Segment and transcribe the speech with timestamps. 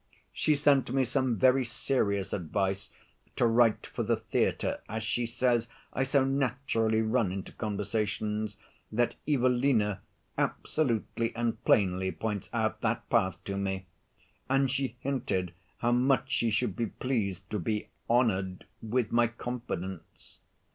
[0.33, 2.89] She sent me some very serious advice
[3.35, 8.57] to write for the theatre, as she says I so naturally run into conversations
[8.91, 10.01] that 'Evelina'
[10.39, 13.85] absolutely and plainly points out that path to me;
[14.49, 20.39] and she hinted how much she should be pleased to be "honored with my confidence."